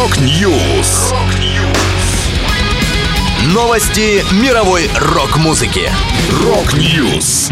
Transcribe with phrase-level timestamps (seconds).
[0.00, 1.12] Rock News.
[3.52, 5.90] Новости мировой рок-музыки.
[6.42, 7.50] Rock News.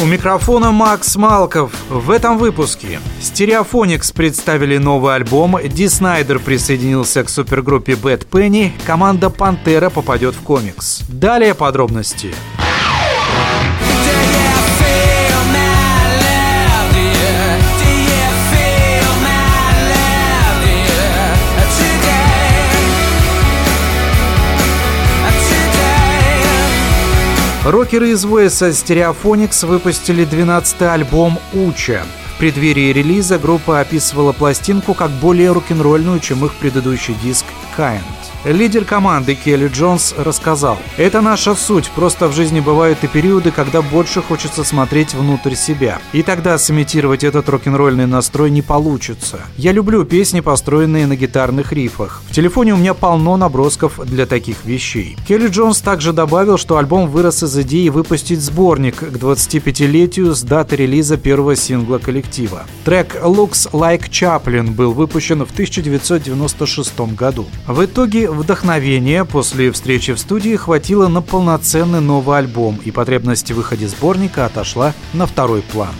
[0.00, 1.72] У микрофона Макс Малков.
[1.90, 9.28] В этом выпуске Stereophonics представили новый альбом, Ди Снайдер присоединился к супергруппе Bad Penny, команда
[9.28, 11.02] Пантера попадет в комикс.
[11.08, 12.34] Далее подробности.
[27.70, 32.02] Рокеры из Уэса Stereophonics выпустили 12-й альбом «Уча».
[32.34, 37.44] В преддверии релиза группа описывала пластинку как более рок-н-ролльную, чем их предыдущий диск
[37.78, 38.00] «Kind».
[38.44, 43.82] Лидер команды Келли Джонс рассказал, «Это наша суть, просто в жизни бывают и периоды, когда
[43.82, 45.98] больше хочется смотреть внутрь себя.
[46.14, 49.40] И тогда сымитировать этот рок-н-ролльный настрой не получится.
[49.58, 52.22] Я люблю песни, построенные на гитарных рифах.
[52.30, 55.18] В телефоне у меня полно набросков для таких вещей».
[55.28, 60.76] Келли Джонс также добавил, что альбом вырос из идеи выпустить сборник к 25-летию с даты
[60.76, 62.62] релиза первого сингла коллектива.
[62.86, 67.44] Трек «Looks Like Chaplin» был выпущен в 1996 году.
[67.66, 73.54] В итоге вдохновения после встречи в студии хватило на полноценный новый альбом, и потребность в
[73.54, 75.94] выходе сборника отошла на второй план.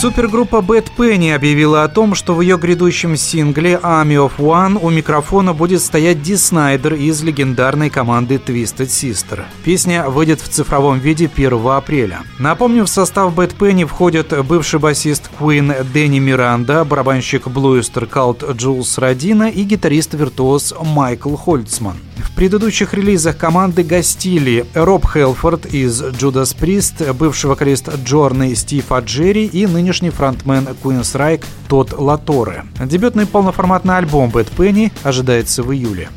[0.00, 4.88] Супергруппа Bad Penny объявила о том, что в ее грядущем сингле Army of One у
[4.88, 9.42] микрофона будет стоять Ди Снайдер из легендарной команды Twisted Sister.
[9.62, 12.20] Песня выйдет в цифровом виде 1 апреля.
[12.38, 18.42] Напомню, в состав Bad Penny входят бывший басист Queen Дэнни Миранда, барабанщик Blue Öyster Cult
[18.52, 21.96] Джулс Радино и гитарист-виртуоз Майкл Хольцман.
[22.32, 29.44] В предыдущих релизах команды гостили Роб Хелфорд из Judas Priest, бывший вокалист Journey Стив Ауджери
[29.44, 32.64] и нынешний фронтмен Queensrÿche Тодд Латоре.
[32.80, 36.08] Дебютный полноформатный альбом Bad Penny ожидается в июле.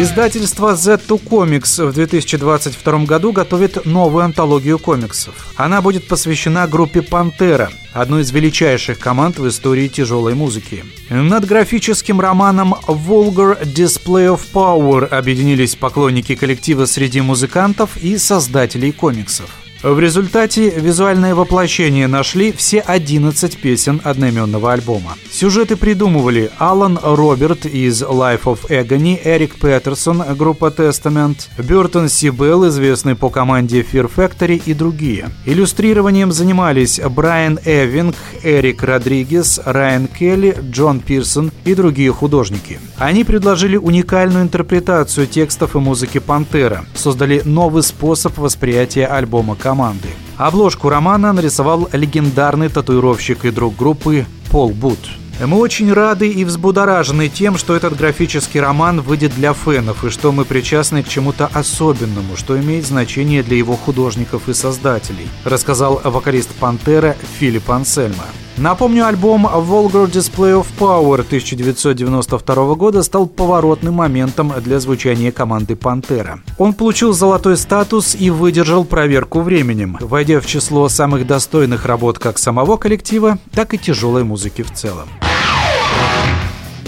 [0.00, 5.52] Издательство Z2 Comics в 2022 году готовит новую антологию комиксов.
[5.56, 10.84] Она будет посвящена группе «Пантера», одной из величайших команд в истории тяжелой музыки.
[11.10, 19.50] Над графическим романом «Vulgar Display of Power» объединились поклонники коллектива среди музыкантов и создателей комиксов.
[19.80, 25.14] В результате визуальное воплощение нашли все 11 песен одноименного альбома.
[25.30, 33.14] Сюжеты придумывали Алан Роберт из Life of Agony, Эрик Петерсон, группа Testament, Бертон Сибел, известный
[33.14, 35.28] по команде Fear Factory и другие.
[35.46, 42.80] Иллюстрированием занимались Брайан Эвинг, Эрик Родригес, Райан Келли, Джон Пирсон и другие художники.
[42.96, 50.08] Они предложили уникальную интерпретацию текстов и музыки Пантера, создали новый способ восприятия альбома команды.
[50.38, 54.98] Обложку романа нарисовал легендарный татуировщик и друг группы Пол Бут.
[55.44, 60.32] Мы очень рады и взбудоражены тем, что этот графический роман выйдет для фенов и что
[60.32, 66.48] мы причастны к чему-то особенному, что имеет значение для его художников и создателей, рассказал вокалист
[66.54, 68.24] Пантера Филипп Ансельма.
[68.58, 76.40] Напомню, альбом Vulgar Display of Power 1992 года стал поворотным моментом для звучания команды Пантера.
[76.58, 82.36] Он получил золотой статус и выдержал проверку временем, войдя в число самых достойных работ как
[82.36, 85.08] самого коллектива, так и тяжелой музыки в целом.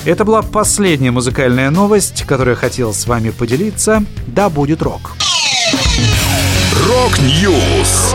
[0.04, 4.02] Это была последняя музыкальная новость, которую я хотел с вами поделиться.
[4.26, 5.12] Да будет рок.
[6.88, 8.14] Рок-Ньюс.